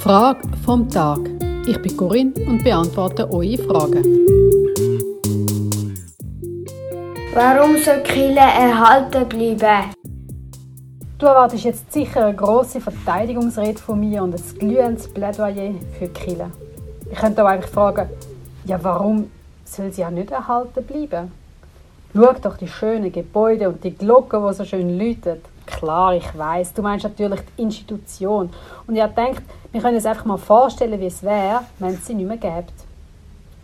[0.00, 1.18] Frage vom Tag.
[1.68, 4.02] Ich bin Corinne und beantworte eure Fragen.
[7.34, 9.90] Warum soll Kille erhalten bleiben?
[11.18, 16.50] Du erwartest jetzt sicher eine grosse Verteidigungsrede von mir und ein glühendes Plädoyer für Kille.
[17.10, 18.08] Ich könnte auch einfach fragen,
[18.64, 19.30] ja warum
[19.64, 21.32] soll sie ja nicht erhalten bleiben?
[22.14, 25.42] Schau doch die schönen Gebäude und die Glocken, die so schön läuten.
[25.78, 28.50] Klar, ich weiß, du meinst natürlich die Institution.
[28.88, 32.14] Und ich denkt, wir können uns einfach mal vorstellen, wie es wäre, wenn es sie
[32.14, 32.66] nicht mehr gäbe.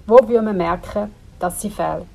[0.07, 2.07] Wo würde man merken, dass sie fehlt?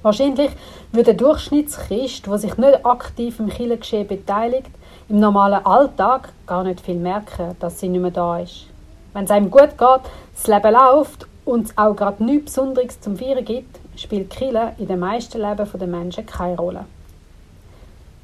[0.00, 0.52] Wahrscheinlich
[0.90, 4.70] würde der Durchschnittschrist, der sich nicht aktiv im Kirchengeschehen beteiligt,
[5.10, 8.68] im normalen Alltag gar nicht viel merken, dass sie nicht mehr da ist.
[9.12, 10.00] Wenn es einem gut geht,
[10.34, 14.88] das Leben läuft und es auch gerade nichts Besonderes zum Feiern gibt, spielt Kille in
[14.88, 16.86] den meisten Leben der Menschen keine Rolle.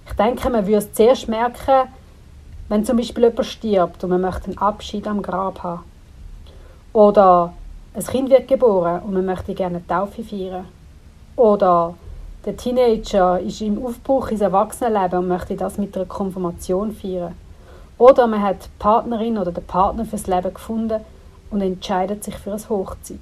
[0.06, 1.88] Ich denke, man würde es zuerst merken,
[2.68, 5.84] wenn zum Beispiel jemand stirbt und man möchte einen Abschied am Grab haben.
[6.92, 7.52] Oder
[7.94, 10.66] ein Kind wird geboren und man möchte gerne eine Taufe feiern.
[11.36, 11.94] Oder
[12.44, 17.34] der Teenager ist im Aufbruch ins Erwachsenenleben und möchte das mit einer Konfirmation feiern.
[17.98, 21.00] Oder man hat die Partnerin oder den Partner fürs Leben gefunden
[21.50, 23.18] und entscheidet sich für eine Hochzeit.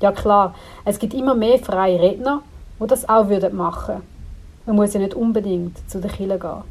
[0.00, 0.54] Ja klar,
[0.84, 2.42] es gibt immer mehr freie Redner,
[2.80, 4.13] die das auch würden machen
[4.66, 6.62] Man muss ja nicht unbedingt zu der Kille gehen.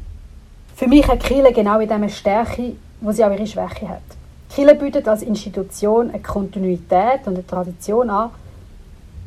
[0.74, 4.02] Für mich hat Kille genau in dieser Stärke, wo sie auch ihre Schwäche hat.
[4.50, 8.30] Kille bietet als Institution eine Kontinuität und eine Tradition an,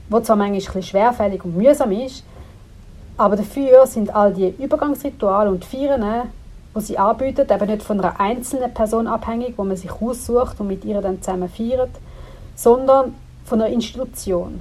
[0.09, 2.23] die zwar manchmal schwerfällig und mühsam ist,
[3.17, 6.29] aber dafür sind all die Übergangsrituale und Feiern,
[6.75, 10.67] die sie anbietet, eben nicht von einer einzelnen Person abhängig, wo man sich aussucht und
[10.67, 11.89] mit ihr dann zusammen feiert,
[12.55, 14.59] sondern von einer Institution.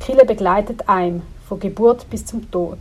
[0.00, 2.78] Kille begleitet einem von Geburt bis zum Tod.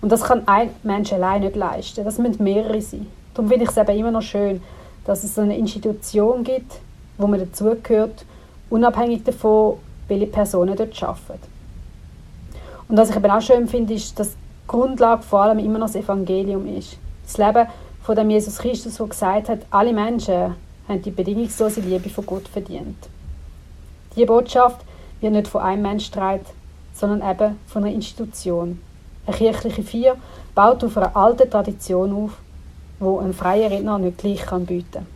[0.00, 2.04] Und das kann ein Mensch allein nicht leisten.
[2.04, 3.06] Das müssen mehrere sein.
[3.34, 4.60] Darum finde ich es eben immer noch schön,
[5.04, 6.72] dass es eine Institution gibt,
[7.16, 8.24] wo man dazugehört,
[8.70, 11.58] unabhängig davon, welche Personen dort arbeiten.
[12.88, 14.36] Und was ich eben auch schön finde, ist, dass die
[14.66, 16.98] Grundlage vor allem immer noch das Evangelium ist.
[17.24, 17.66] Das Leben
[18.02, 20.54] von dem Jesus Christus, der gesagt hat, alle Menschen
[20.88, 22.96] haben die bedingungslose Liebe von Gott verdient.
[24.16, 24.80] Die Botschaft
[25.20, 26.44] wird nicht von einem Menschen getragen,
[26.94, 28.80] sondern eben von einer Institution.
[29.28, 30.16] Eine kirchliche Vier
[30.54, 32.32] baut auf einer alten Tradition auf,
[32.98, 35.06] wo ein freier Redner nicht gleich kann bieten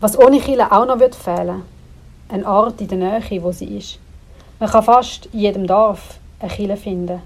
[0.00, 1.62] Was ohne Kirche auch noch wird fehlen
[2.28, 3.98] ein Ort in der Nähe, wo sie ist.
[4.58, 7.20] Man kann fast in jedem Dorf eine Kille finden.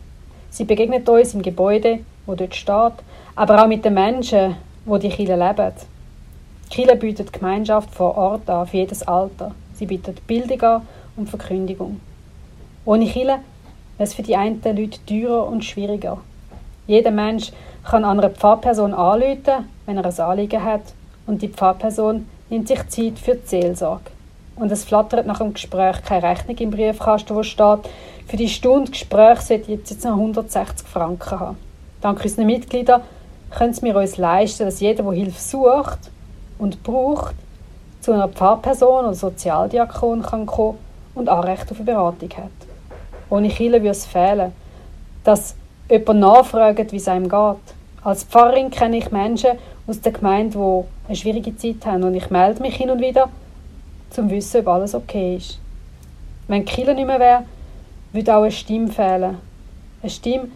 [0.50, 2.92] Sie begegnet uns im Gebäude, wo dort steht,
[3.34, 5.72] aber auch mit den Menschen, wo die Kille leben.
[6.66, 9.54] Die Kille bietet Gemeinschaft vor Ort an, für jedes Alter.
[9.74, 10.82] Sie bietet Bildung an
[11.16, 12.00] und Verkündigung.
[12.84, 13.40] Ohne wäre
[13.98, 16.18] es für die einen Leute teurer und schwieriger.
[16.86, 17.52] Jeder Mensch
[17.84, 20.82] kann an einer Pfarrperson anrufen, wenn er ein Anliegen hat,
[21.26, 24.10] und die Pfarrperson nimmt sich Zeit für die Seelsorge
[24.56, 27.80] und es flattert nach dem Gespräch keine Rechnung im Briefkasten, wo steht,
[28.26, 31.56] für die Stunde Gespräch sollte ich jetzt noch 160 Franken haben.
[32.00, 33.02] Dank unseren Mitgliedern
[33.50, 36.10] können wir uns leisten, dass jeder, der Hilfe sucht
[36.58, 37.34] und braucht,
[38.00, 40.78] zu einer Pfarrperson oder Sozialdiakon kann kommen
[41.14, 42.73] und Anrecht auf eine Beratung hat.
[43.34, 44.52] Ohne Kirche würde es fehlen,
[45.24, 45.56] dass
[45.90, 47.74] jemand nachfragt, wie es einem geht.
[48.04, 49.58] Als Pfarrerin kenne ich Menschen
[49.88, 53.28] aus der Gemeinde, die eine schwierige Zeit haben und ich melde mich hin und wieder
[54.10, 55.58] zum zu wissen, ob alles okay ist.
[56.46, 57.42] Wenn Kille nicht mehr wäre,
[58.12, 59.38] würde auch eine Stimme fehlen.
[60.00, 60.46] Eine Stimme,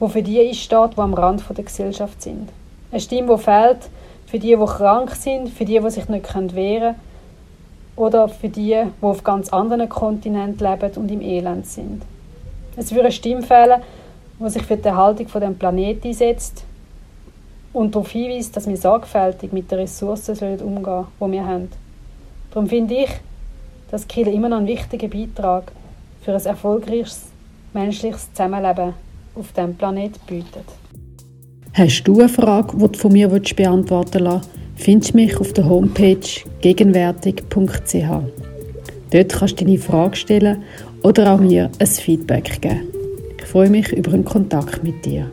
[0.00, 2.48] die für die einsteht, die am Rand der Gesellschaft sind.
[2.90, 3.88] Eine Stimme, die fehlt
[4.26, 6.94] für die, die krank sind, für die, die sich nicht wehren können
[7.96, 12.02] oder für die, die auf ganz anderen Kontinenten leben und im Elend sind.
[12.76, 13.82] Es würde eine Stimme fehlen,
[14.40, 16.64] die sich für die Erhaltung von dem Planeten einsetzt
[17.72, 21.68] und darauf hinweist, dass wir sorgfältig mit den Ressourcen umgehen sollen, die wir haben.
[22.50, 23.10] Darum finde ich,
[23.90, 25.70] dass Kirche immer noch einen wichtigen Beitrag
[26.22, 27.26] für ein erfolgreiches
[27.72, 28.94] menschliches Zusammenleben
[29.34, 30.64] auf diesem Planeten bietet.
[31.72, 35.68] Hast du eine Frage, die du von mir beantworten willst, findest du mich auf der
[35.68, 36.18] Homepage
[36.60, 37.94] gegenwärtig.ch.
[39.10, 40.62] Dort kannst du deine Frage stellen
[41.02, 42.88] oder auch mir ein Feedback geben.
[43.38, 45.30] Ich freue mich über einen Kontakt mit dir.